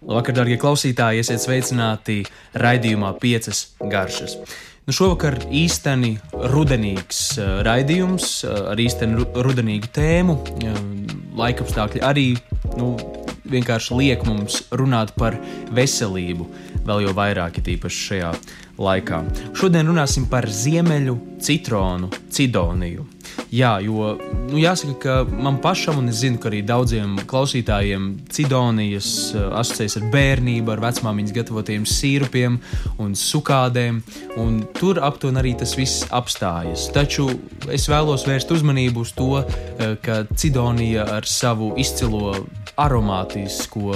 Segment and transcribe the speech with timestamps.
[0.00, 1.20] Labvakar, darbie klausītāji!
[1.20, 2.22] Esiet sveicināti
[2.56, 4.38] raidījumā Piecas garšas.
[4.88, 10.38] Nu, šovakar īsteni rudenīgs uh, raidījums uh, ar īsteni rudenīgu tēmu.
[10.40, 10.80] Uh,
[11.36, 12.24] laikapstākļi arī
[12.80, 12.94] nu,
[13.52, 15.36] vienkārši liek mums runāt par
[15.76, 16.48] veselību,
[16.88, 18.34] vēl jau vairāk, tīpaši šajā
[18.80, 19.20] laikā.
[19.52, 23.04] Šodien runāsim par ziemeļu citronu, cidoniju.
[23.50, 24.12] Jā, jo
[24.46, 29.96] nu, jāsaka, ka man pašam, un es zinu, ka arī daudziem klausītājiem Cidonijas uh, asociējas
[29.98, 32.60] ar bērnību, ar vecmāmiņas gatavotiem sīrupiem
[33.02, 33.98] un sukādēm,
[34.38, 36.86] un tur aptuveni arī tas viss apstājas.
[36.94, 37.26] Taču
[37.74, 42.36] es vēlos vērst uzmanību uz to, uh, ka Cidonija ar savu izcilo
[42.80, 43.94] aromātisko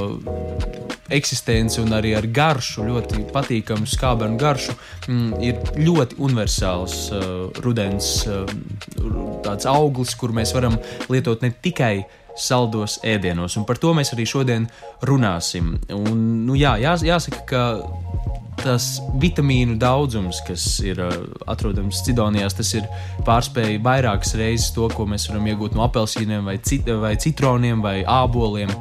[1.14, 4.74] eksistenci un arī ar garšu, ļoti patīkamu skābenu garšu,
[5.08, 7.24] mm, ir ļoti universāls uh,
[7.64, 8.44] rudens uh,
[9.70, 10.78] auglis, kur mēs varam
[11.12, 14.66] lietot ne tikai saldos ēdienos, un par to mēs arī šodien
[15.06, 15.76] runāsim.
[15.94, 17.62] Un, nu, jā, jās, jāsaka, ka
[18.64, 18.88] tas
[19.20, 21.14] vitamīnu daudzums, kas ir uh,
[21.50, 22.88] atrodams cidonijās, tas ir
[23.26, 27.98] pārspēj vairākas reizes to, ko mēs varam iegūt no apelsīniem, vai, cit vai citroniem, vai
[28.08, 28.72] āboliem.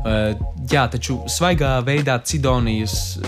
[0.00, 0.32] Uh,
[0.70, 3.18] jā, taču svaigā veidā cidonijas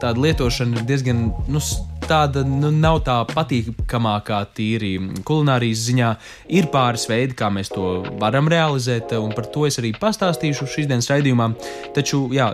[0.00, 1.60] tāda lietošana ir diezgan nu,
[2.06, 4.92] tāda, nu, nav tā patīkamākā tīri
[5.26, 6.12] kulinārijas ziņā.
[6.58, 10.90] Ir pāris veidi, kā mēs to varam realizēt, un par to es arī pastāstīšu šīs
[10.90, 11.50] dienas raidījumā.
[11.96, 12.52] Taču, jā,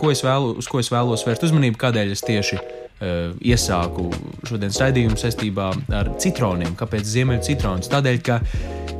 [0.00, 4.10] ko es vēlu, uz ko es vēlos vērst uzmanību, kādēļ es tieši iesāku
[4.48, 6.76] šodienas raidījumu saistībā ar citroniem.
[6.76, 7.88] Kāpēc ziemeļu citrons?
[7.92, 8.40] Tādēļ, ka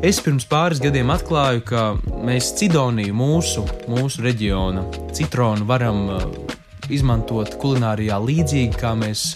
[0.01, 1.81] Es pirms pāris gadiem atklāju, ka
[2.25, 6.23] mēs Cidoniju, mūsu, mūsu reģiona citronu, varam uh,
[6.89, 9.35] izmantot kulinārijā līdzīgi kā mēs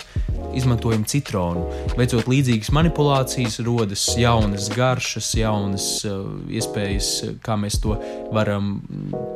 [0.57, 1.67] izmantojam citronu.
[1.99, 7.11] Veicot līdzīgas manipulācijas, rodas jaunas garšas, jaunas uh, iespējas,
[7.45, 7.99] kā mēs to
[8.33, 8.79] varam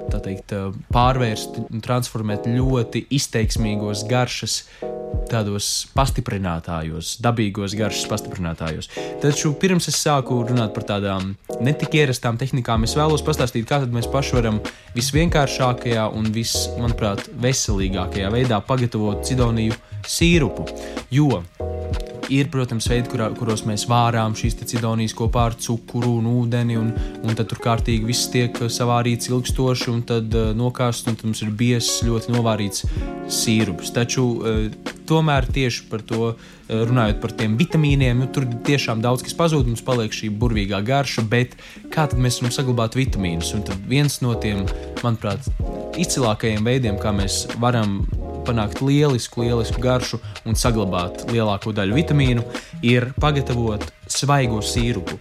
[0.09, 0.57] teikt,
[0.97, 4.63] pārvērst un transformēt ļoti izteiksmīgos garšas
[5.29, 8.91] tādos pastiprinātājos, dabīgos garšas pastiprinātājos.
[9.23, 11.35] Taču pirms es sāku runāt par tādām
[11.65, 14.63] netik ierastām tehnikām, es vēlos pastāstīt, kā mēs paši varam
[14.97, 19.77] visvienkāršākajā un vis, manuprāt, veselīgākajā veidā pagatavot cidoniju
[20.09, 20.69] sīrupu.
[21.13, 21.43] Jo
[22.29, 26.91] Ir, protams, veidi, kurā, kuros mēs vārām šīs cidonijas kopā ar cukuru un ūdeni, un,
[27.25, 31.41] un tad tur kārtīgi viss tiek savārīts ilgstoši, un tad uh, nokāsts, un tad mums
[31.47, 32.85] ir biezs, ļoti novārīts
[33.33, 33.95] sīrups.
[33.97, 39.25] Taču uh, tomēr tieši par to uh, runājot par tiem vitamīniem, nu, tur tiešām daudz
[39.27, 41.57] kas pazūd, mums paliek šī burvīgā garša, bet
[41.93, 43.55] kā tad mēs varam saglabāt vitamīnus?
[43.57, 44.67] Un tad viens no tiem,
[45.03, 45.49] manuprāt,
[45.99, 48.03] izcilākajiem veidiem, kā mēs varam
[48.49, 52.45] panākt lielisku, lielisku garšu un saglabāt lielāko daļu vitamīnu,
[52.87, 55.19] ir pagatavot svaigo sīrupu.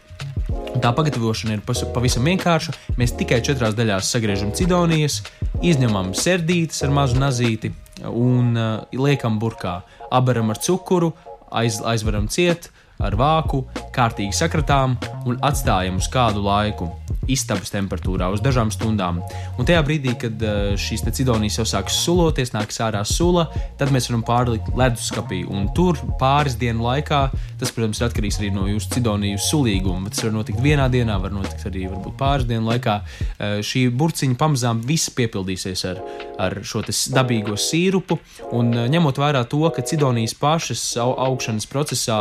[0.77, 2.75] Tā pagatavošana ir pavisam vienkārša.
[2.99, 5.23] Mēs tikai četrās daļās sagriežam cidonijas,
[5.65, 7.73] izņemam sērdītes ar mazu nazīti
[8.05, 9.81] un uh, liekam burkā.
[10.11, 11.13] Abaram ar cukuru,
[11.51, 12.69] aiz, aizveram ciet
[13.03, 13.63] ar vāku,
[13.95, 14.97] kārtīgi sakratām
[15.27, 16.89] un atstājam uz kādu laiku
[17.31, 19.19] istabas temperatūrā uz dažām stundām.
[19.59, 23.47] Un tajā brīdī, kad eh, šīs cidonijas jau sāks suloties, nāks ārā sula,
[23.79, 25.43] tad mēs varam pārlikt leduskapī.
[25.47, 27.21] Un tur pāris dienu laikā,
[27.59, 30.11] tas, protams, ir atkarīgs arī no jūsu cidoniju sulīguma.
[30.13, 32.97] Tas var notikt vienā dienā, var notikt arī varbūt, pāris dienu laikā.
[33.37, 36.01] Eh, šī burciņa pamazām viss piepildīsies ar,
[36.47, 38.19] ar šo dabīgo sīrupu.
[38.57, 42.19] Un eh, ņemot vērā to, ka cidonijas pašas augšanas procesā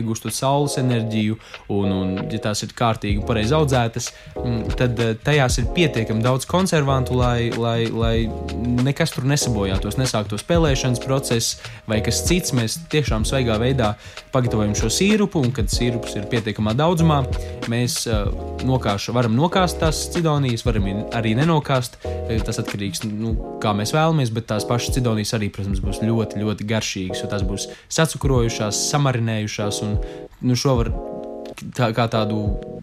[0.00, 1.38] iegūstot saules enerģiju,
[1.76, 4.10] un, un ja tās ir kārtīgi pareizi audzētas,
[4.44, 8.14] Mm, tad eh, tajās ir pietiekami daudz konservantu, lai, lai, lai
[8.84, 11.58] nekas tur nesabojātos, nesāktu spēlēšanas process
[11.90, 12.54] vai kas cits.
[12.56, 13.92] Mēs tiešām svaigā veidā
[14.34, 17.20] pagatavojam šo sīrupu, un kad sīrups ir pietiekamā daudzumā,
[17.70, 18.30] mēs uh,
[18.66, 21.98] nokāšu, varam nokāst tās cidonijas, varam arī nenokāst.
[22.06, 26.00] Eh, tas atkarīgs no nu, kā mēs vēlamies, bet tās pašas cidonijas arī, protams, būs
[26.06, 29.89] ļoti, ļoti garšīgas, jo tās būs sacukrojušās, samarinējušās, un
[30.40, 30.92] nu, šo var
[31.76, 32.40] tā, kā tādu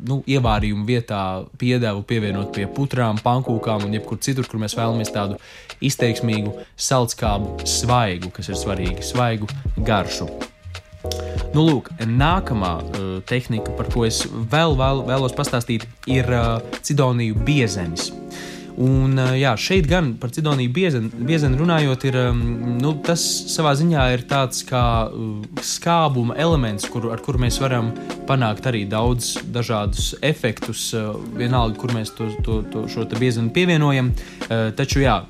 [0.08, 1.22] nu, ievārījumu vietā
[1.60, 5.40] piedevu pievienot pie putrām, pankūkām un jebkur citur, kur mēs vēlamies tādu
[5.84, 6.54] izteiksmīgu
[6.90, 10.30] saldskābu svaigu, kas ir svarīgi, svaigu garšu.
[11.56, 17.38] Nu, lūk, nākamā uh, tehnika, par ko es vēl, vēl vēlos pastāstīt, ir uh, cidoniju
[17.48, 18.12] biezenis.
[18.78, 22.18] Un, jā, šeit gan par Cidoniju biezeni runājot, ir,
[22.78, 24.84] nu, tas savā ziņā ir tāds kā
[25.66, 27.90] skābuma elements, kur, ar kuru mēs varam
[28.30, 30.92] panākt arī daudz dažādus efektus,
[31.40, 34.14] vienalga, kur mēs to, to, to, šo biezeni pievienojam.
[34.78, 35.24] Taču, jā,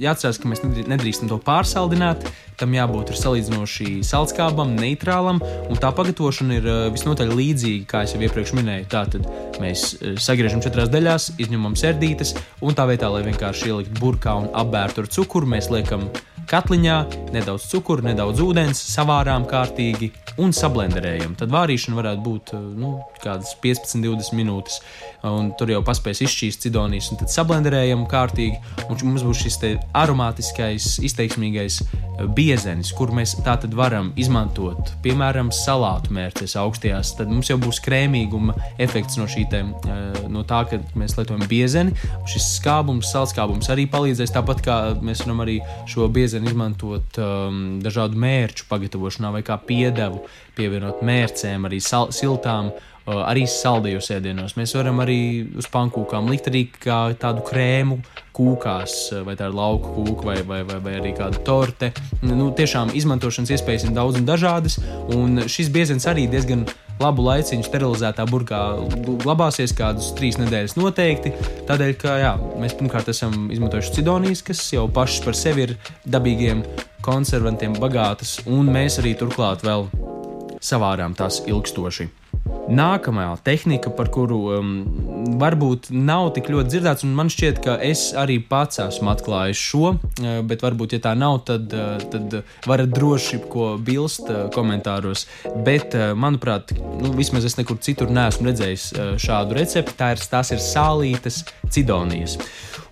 [0.00, 2.24] jāatcerās, ka mēs nedrīkstam to pārsaldināt.
[2.60, 8.88] Tam jābūt salīdzinoši salskābam, neitrālam, un tā pagatavošana ir visnotaļ līdzīga, kā jau iepriekš minēju.
[8.92, 9.26] Tātad
[9.62, 15.04] mēs sagriežam četrās daļās, izņemam sērdītes, un tā vietā, lai vienkārši ielikt burkā un apbērtu
[15.04, 16.06] ar cukuru, mēs liekam
[16.50, 16.98] katliņā,
[17.34, 21.36] nedaudz cukuru, nedaudz ūdens, savārām kārtīgi un sablenderējam.
[21.38, 24.80] Tad vārīšana varētu būt nu, kādas 15, 20 minūtes.
[25.22, 28.58] Un tur jau paspēs izšķīst cidonijas, un tad sablenderējam kārtīgi.
[28.88, 29.58] Un mums būs šis
[29.94, 37.14] aromātiskais, izteiksmīgais eh, biezenis, kur mēs tā tad varam izmantot, piemēram, salātu mērķis augstajās.
[37.20, 41.94] Tad mums jau būs krēmīguma efekts no, te, eh, no tā, ka mēs lietojam biezeni.
[42.30, 44.34] Šis skābums, saldskābums arī palīdzēs.
[44.34, 50.21] Tāpat kā mēs varam arī šo biezeni izmantot um, dažādu mērķu pagatavošanā vai kā piedevu,
[50.56, 52.72] pievienot mērcēm, arī sal, siltām
[53.06, 54.54] arī saldējos ēdienos.
[54.58, 55.18] Mēs varam arī
[55.58, 57.98] uz pankūkām likt arī tādu krēmu
[58.32, 58.94] kūkās,
[59.26, 61.90] vai tā ir lauka kūka, vai, vai, vai, vai arī kāda torte.
[62.22, 64.78] Nu, tiešām izmantošanas iespējas ir daudz un dažādas,
[65.12, 66.64] un šis bieziens arī diezgan
[67.02, 68.60] labu laiciņu sterilizētā burkā
[69.24, 71.34] glabāsies kādus trīs nedēļas noteikti.
[71.68, 72.32] Tādēļ, ka jā,
[72.62, 75.76] mēs pirmkārt esam izmantojuši cidonijas, kas jau pašas par sevi ir
[76.06, 76.62] dabīgiem
[77.02, 79.88] konservantiem bagātas, un mēs arī turklāt vēl
[80.62, 82.08] savārām tās ilgstoši.
[82.72, 84.68] Nākamā tehnika, par kuru um,
[85.40, 89.92] varbūt nav tik ļoti dzirdēts, un man šķiet, ka es arī pats esmu atklājis šo,
[89.92, 92.38] uh, bet varbūt, ja tā nav, tad, uh, tad
[92.70, 95.26] varat droši ko bilst uh, komentāros.
[95.66, 96.72] Bet, manuprāt,
[97.02, 98.86] nu, vismaz es nekur citur neesmu redzējis
[99.22, 99.98] šādu recepti.
[99.98, 101.42] Tā ir, tās ir sālītas
[101.72, 102.38] cidonijas.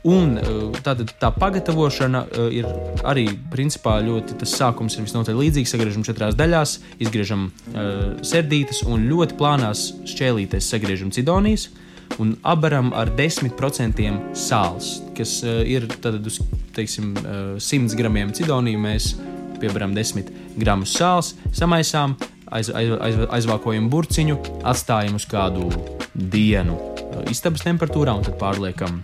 [0.09, 2.67] Un uh, tātad tā pagatavošana uh, ir
[3.05, 5.75] arī principā ļoti tas sākums ir visnotaļ līdzīgs.
[5.77, 11.69] Sagriežam četrās daļās, izgriežam uh, sērdītes un ļoti plānā plānās šķēlītēs sagriežam cidonijas
[12.21, 16.41] un abaram ar 10% sāls, kas uh, ir tad uz
[16.75, 18.81] teiksim, uh, 100 gramiem cidoniju.
[18.81, 19.15] Mēs
[19.61, 22.17] piebaram 10 gramus sāls, samaisām,
[22.49, 25.69] aiz, aiz, aiz, aizvākojam burciņu, atstājam uz kādu
[26.15, 26.79] dienu
[27.31, 29.03] istabas temperatūrā un tad pārliekam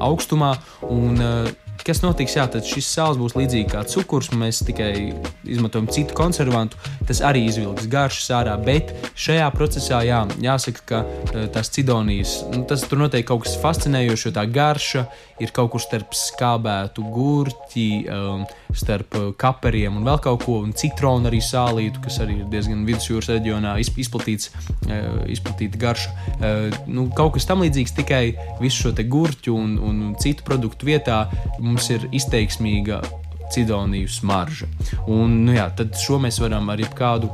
[0.00, 0.54] augstumā.
[0.88, 2.34] Un, uh, Kas notiks?
[2.36, 4.28] Jā, tad šis sāls būs līdzīgs kā cukurs.
[4.36, 5.14] Mēs tikai
[5.48, 6.76] izmantojam citu konservantu.
[7.08, 11.00] Tas arī izvilks garšas ārā, bet šajā procesā jā, jāsaka, ka
[11.32, 15.06] eh, tās cidonijas, nu, tas tur noteikti kaut kas fascinējošs, jo tā garša
[15.40, 18.44] ir kaut kur starp skābētu gurķi, um,
[18.76, 22.84] starp uh, kaperiem un vēl kaut ko, un citronu arī sālītu, kas arī ir diezgan
[22.88, 26.14] vidusjūras reģionā izplatīts, uh, izplatīta garša.
[26.36, 28.24] Uh, nu, kaut kas tam līdzīgs, tikai
[28.60, 31.24] visu šo gurķu un, un citu produktu vietā
[31.60, 33.02] mums ir izteiksmīga
[33.50, 34.68] cidoniju smarža.
[35.10, 37.30] Un, nu jā, tad šo mēs varam ar jebkādu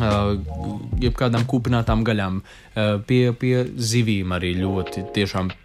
[0.00, 5.04] jebkādām kūpinātām gaļām, uh, pie, pie zivīm arī ļoti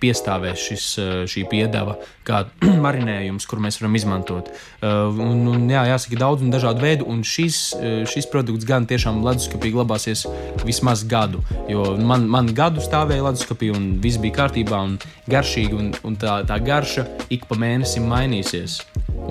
[0.01, 1.95] piestāvēs šis, uh, šī piedeva,
[2.27, 2.43] kā
[2.85, 4.51] marinējums, kur mēs varam izmantot.
[4.83, 7.71] Un, un, jā, jāsaka, daudz un dažādu veidu, un šis,
[8.11, 10.25] šis produkts gan tiešām leduskapī glabāsies
[10.67, 11.41] vismaz gadu,
[11.71, 14.99] jo man, man gadu stāvēja leduskapī, un viss bija kārtībā un
[15.31, 18.81] garšīgi, un, un tā, tā garša ik pa mēnesim mainīsies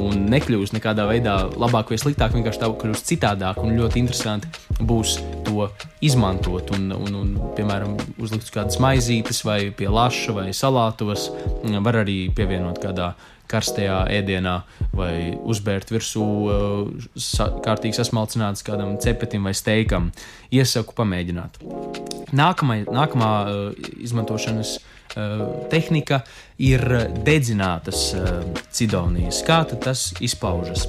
[0.00, 4.50] un nekļūs nekādā veidā labāk vai sliktāk, vienkārši tā kļūst citādāk un ļoti interesanti
[4.80, 5.16] būs
[5.46, 5.68] to
[6.04, 6.72] izmantot.
[6.76, 11.30] Un, un, un piemēram, uzlikt kādas maizītes vai pie laša vai salātos,
[11.64, 13.14] var arī pievienot kādā
[13.46, 14.56] karstajā ēdienā
[14.96, 20.10] vai uzbērt virsū uh, sa kārtīgi sasmalcināts kādam cepetim vai steikam.
[20.50, 21.60] Iesaku pamēģināt.
[22.34, 24.95] Nākamai, nākamā uh, izmantošanas uh,
[25.70, 26.20] tehnika
[26.58, 26.82] ir
[27.24, 28.34] dedzinātas eh,
[28.72, 29.42] cidonijas.
[29.46, 30.86] Kā tas izpaužas?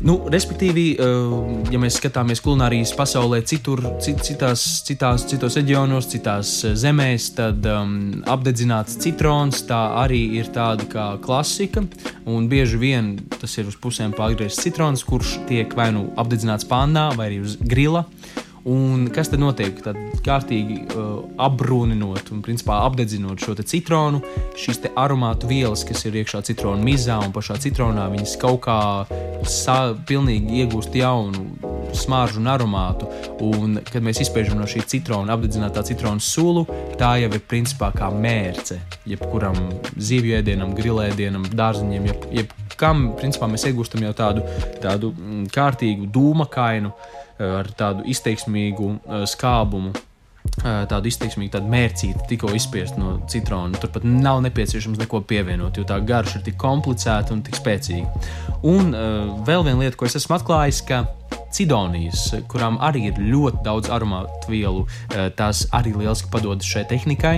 [0.00, 7.30] Nu, respektīvi, eh, ja mēs skatāmies kulinārijas pasaulē, citur, citās, citās, citos reģionos, citās zemēs,
[7.36, 11.84] tad um, apdedzināts citrons tā arī ir tāda kā klasika.
[12.30, 17.10] Un bieži vien tas ir uz pusēm pārgriezts citrons, kurš tiek vai nu apdedzināts pānā
[17.18, 18.06] vai arī uz grila.
[18.06, 19.78] Uh, Un kas tad notiek?
[19.80, 24.20] Tad kārtīgi uh, apbrūninot un principā apdedzinot šo citronu,
[24.60, 28.80] šīs aromātu vielas, kas ir iekšā citronu mizā un pašā citronā, viņas kaut kā
[29.48, 31.46] sa, pilnīgi iegūst jaunu
[31.96, 33.08] smaržu un aromātu.
[33.40, 36.66] Un, kad mēs izspiežam no šī citrona, apdedzinātā citrona sulu,
[37.00, 38.80] tā jau ir principā kā mērce.
[39.08, 39.56] Jebkuram
[39.96, 44.44] zivju ēdienam, grilēdienam, dārziņiem, jeb, jebkam, principā mēs iegūstam jau tādu,
[44.80, 46.92] tādu mm, kārtīgu dūmakainu
[47.40, 49.92] ar tādu izteiksmīgu skābumu.
[50.60, 53.76] Tādu izteiksmīgu tādu mērcīti tikko izspiest no citrona.
[53.80, 58.22] Turpat nav nepieciešams neko pievienot, jo tā garša ir tik komplicēta un tik spēcīga.
[58.68, 61.02] Un uh, vēl viena lieta, ko es esmu atklājis, ka
[61.54, 67.36] cidonijas, kurām arī ir ļoti daudz aromātu vielu, uh, tās arī lieliski padodas šai tehnikai.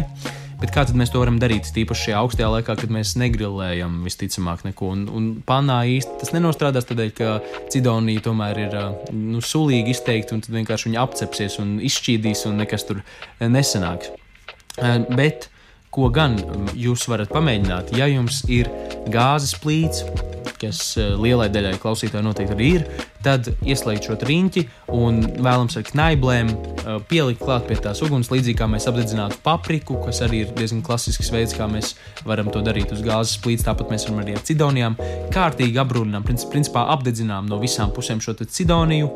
[0.62, 1.66] Bet kā tad mēs to varam darīt?
[1.74, 4.92] Tīpaši šajā augstajā laikā, kad mēs negrilējam visticamāk neko.
[4.94, 7.32] Un, un panā īsti tas nenostrādās tādēļ, ka
[7.74, 8.76] cidonija tomēr ir
[9.10, 13.02] nu, sulīgi izteikti, un tad vienkārši viņi apcepsies un izšķīdīs, un nekas tur
[13.42, 14.12] nesanāks.
[15.10, 15.48] Bet
[15.92, 16.38] ko gan
[16.78, 18.70] jūs varat pamēģināt, ja jums ir
[19.12, 20.06] gāzes plīts,
[20.62, 22.86] kas eh, lielai daļai klausītāju noteikti arī ir,
[23.22, 28.58] tad ieslēgt šo riņķi un vēlams ar knaiblēm eh, pielikt klāt pie tās uguns, līdzīgi
[28.60, 31.94] kā mēs apdedzinātu papriku, kas arī ir diezgan klasisks veids, kā mēs
[32.28, 33.66] varam to darīt uz gāzes plīts.
[33.66, 34.98] Tāpat mēs varam arī ar cidonijām
[35.34, 39.10] kārtīgi apbrūnām, principā apdedzinām no visām pusēm šo cidoniju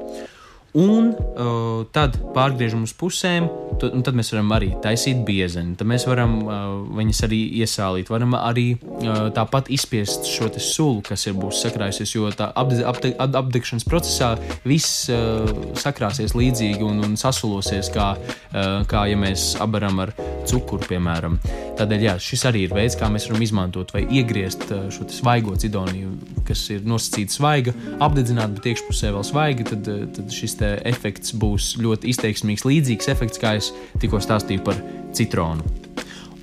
[0.77, 3.47] Un uh, tad pārgriežam uz pusēm,
[3.87, 5.77] un tad mēs varam arī taisīt biezeni.
[5.79, 6.57] Tad mēs varam uh,
[6.99, 8.11] viņas arī iesālīt.
[8.13, 13.15] Varam arī uh, tāpat izspiest šo sulu, kas ir būs sakrājusies, jo tā apde, apde,
[13.17, 14.35] apdegšanas procesā
[14.69, 15.49] viss uh,
[15.81, 20.13] sakrāsies līdzīgi un, un sasulosies, kā, uh, kā ja mēs abaram ar
[20.47, 21.39] cukuru, piemēram.
[21.77, 25.57] Tādēļ jā, šis arī ir veids, kā mēs varam izmantot vai iegriezt uh, šo svaigo
[25.61, 26.13] cidoniju,
[26.49, 27.75] kas ir nosacīta svaiga,
[28.05, 29.69] apdedzināt, bet iekšpusē vēl svaiga.
[29.73, 30.57] Tad, uh, tad šis
[30.89, 33.73] efekts būs ļoti izteiksmīgs, līdzīgs efekts, kā es
[34.03, 34.81] tikko stāstīju par
[35.17, 35.67] citronu.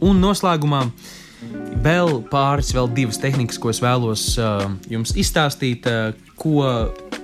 [0.04, 0.84] Un noslēgumā
[1.84, 6.68] vēl pāris, vēl divas tehnikas, ko es vēlos uh, jums izstāstīt, uh, ko,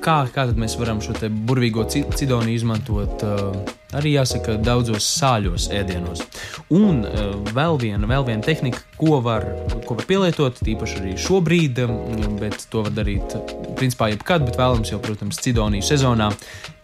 [0.04, 1.18] kā, kā mēs varam šo
[1.48, 3.26] burvīgo cidonu izmantot.
[3.26, 6.22] Uh, arī jāsaka, daudzos sāļos ēdienos.
[6.76, 9.46] Un uh, vēl, viena, vēl viena tehnika, ko var,
[9.88, 11.80] ko var pielietot, tīpaši arī šobrīd,
[12.42, 13.38] bet to var darīt
[13.80, 16.30] principā jebkad, bet vēlams jau, protams, cidoniju sezonā.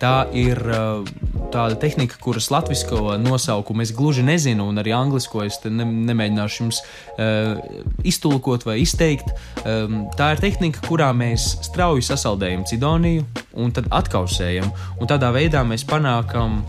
[0.01, 1.05] Tā ir uh,
[1.53, 6.81] tāda tehnika, kuras latviešu nosaukumu es gluži nezinu, un arī anglisko es ne, nemēģināšu jums
[6.81, 7.62] uh,
[8.03, 9.31] iztulkot vai izteikt.
[9.63, 13.27] Um, tā ir tehnika, kurā mēs strauji sasaldējam cidoniju
[13.62, 16.59] un tad atkausējam, un tādā veidā mēs panākam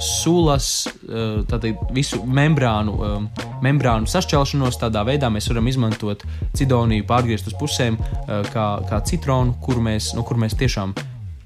[0.00, 4.80] sulas, uh, tātad visu membrānu, uh, membrānu sašķelšanos.
[4.82, 7.96] Tādā veidā mēs varam izmantot cidoniju, pārgriezt uz pusēm,
[8.52, 10.94] kā, kā citronu, kur mēs, no kur mēs tiešām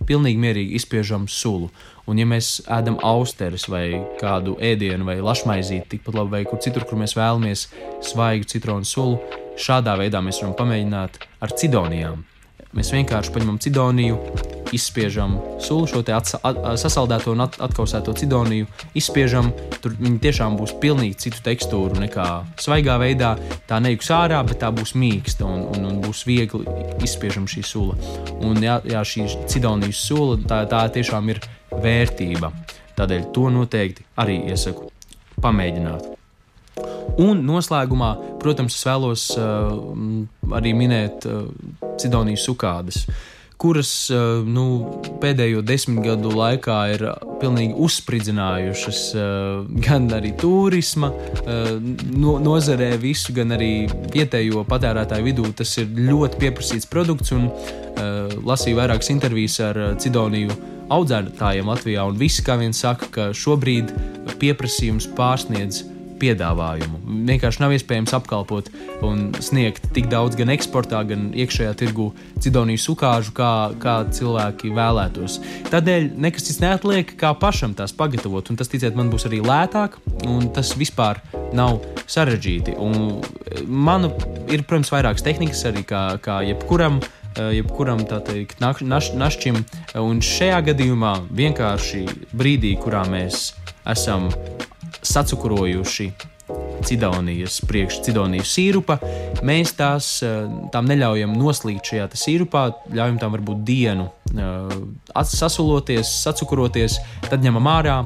[0.09, 1.71] pilnīgi mierīgi izspiežam sulu.
[2.11, 3.87] Un, ja mēs ēdam austeres vai
[4.21, 7.67] kādu ēdienu vai lašmaizīti, tikpat labi vai kur citur, kur mēs vēlamies
[8.05, 12.25] svaigu citronu sulu, šādā veidā mēs varam pamēģināt ar cidonijām.
[12.75, 14.19] Mēs vienkārši paņemam cidoniju,
[14.75, 19.53] izspiežam sulu, šo atsa, at, sasaldēto un at, atkausēto cidoniju, izspiežam.
[19.81, 22.29] Tur viņi tiešām būs pilnīgi citu tekstūru nekā
[22.61, 23.35] svaigā veidā.
[23.69, 26.65] Tā neiks ārā, bet tā būs mīksta un, un, un būs viegli
[27.05, 27.99] izspiežama šī sula.
[28.45, 31.43] Un jā, jā šī cidonijas sula, tā, tā tiešām ir
[31.75, 32.53] vērtība.
[32.99, 34.91] Tādēļ to noteikti arī iesaku
[35.43, 36.15] pamēģināt.
[37.23, 38.11] Un noslēgumā,
[38.43, 41.45] protams, es vēlos uh, arī minēt uh,
[42.01, 43.05] Cidonijas sukādes,
[43.61, 44.65] kuras uh, nu,
[45.23, 47.07] pēdējo desmit gadu laikā ir
[47.41, 51.11] pilnīgi uzspridzinājušas uh, gan arī turisma
[51.45, 55.49] no, nozarē, visu, gan arī vietējo patērētāju vidū.
[55.57, 57.51] Tas ir ļoti pieprasīts produkts, un
[58.45, 60.55] lasīju vairākas intervijas ar Cidoniju
[60.93, 63.93] audzētājiem Latvijā, un visi kā viens saka, ka šobrīd
[64.41, 65.85] pieprasījums pārsniedz
[66.25, 67.01] piedāvājumu.
[67.29, 68.71] Vienkārši nav iespējams apkalpot
[69.05, 72.11] un sniegt tik daudz gan eksportā, gan iekšējā tirgu
[72.45, 75.41] cidoniju sukāžu, kā, kā cilvēki vēlētos.
[75.73, 79.99] Tādēļ nekas cits neatliek, kā pašam tās pagatavot, un tas, ticiet, man būs arī lētāk,
[80.29, 81.21] un tas vispār
[81.57, 82.79] nav sarežģīti.
[82.81, 83.21] Un
[83.69, 84.09] man
[84.49, 87.03] ir, protams, vairākas tehnikas arī kā, kā jebkuram
[87.35, 89.59] jebkuram teikt, naš, našķim.
[89.99, 93.49] Un šajā gadījumā vienkārši brīdī, kurā mēs
[93.91, 94.31] esam
[95.05, 96.09] sacukurojuši
[96.85, 98.99] cidonijas, priekšcidonijas sīrupa,
[99.47, 100.45] mēs tās eh,
[100.75, 104.77] tām neļaujam noslīgt šajā sīrupā, ļaujam tām varbūt dienu eh,
[105.31, 106.99] sasuloties, sacukuroties,
[107.31, 108.03] tad ņemam ārā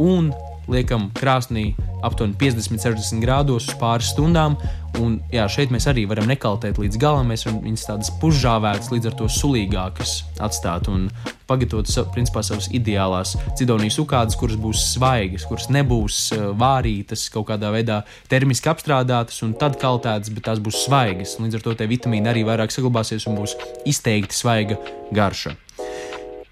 [0.00, 0.32] un
[0.70, 1.74] liekam krāsnī
[2.04, 4.56] aptuveni 50-60 grādos uz pāris stundām.
[5.02, 7.28] Un, jā, šeit mēs arī varam nekaltēt līdz galam.
[7.32, 11.08] Mēs varam viņas tādas pušžāvētas, līdz ar to sulīgākas atstāt un
[11.48, 17.72] pagatavot principā savas ideālās cidonijas ukādes, kuras būs svaigas, kuras nebūs uh, vārītas, kaut kādā
[17.74, 21.36] veidā termiski apstrādātas un tad kaltētas, bet tās būs svaigas.
[21.42, 23.58] Līdz ar to tie vitamīni arī vairāk saglabāsies un būs
[23.88, 24.80] izteikti svaiga
[25.14, 25.56] garša.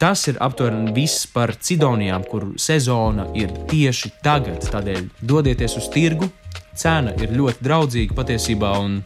[0.03, 4.65] Tas ir aptuveni viss par cidonijām, kur sezona ir tieši tagad.
[4.67, 6.27] Tādēļ dodieties uz tirgu.
[6.75, 8.97] Cena ir ļoti draudzīga patiesībā, un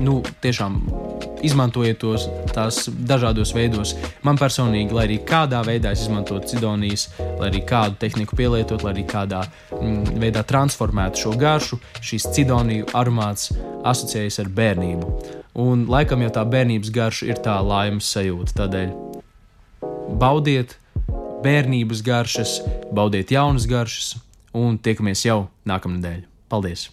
[0.00, 0.78] nu, tiešām
[1.46, 3.94] izmantojiet tos tās dažādos veidos.
[4.26, 7.08] Man personīgi, lai arī kādā veidā es izmantotu cidonijas,
[7.38, 9.42] lai arī kādu tehniku pielietot, lai arī kādā
[9.78, 13.52] mm, veidā transformētu šo garšu, šīs cidoniju aromāts
[13.86, 15.12] asociējas ar bērnību.
[15.62, 18.58] Un laikam jau tā bērnības garša ir tā laimes sajūta.
[18.60, 18.92] Tādēļ
[20.20, 20.76] baudiet
[21.46, 22.58] bērnības garšas,
[22.92, 24.16] baudiet jaunas garšas,
[24.56, 26.22] un tiekamies jau nākamnedēļ.
[26.52, 26.90] Paldies!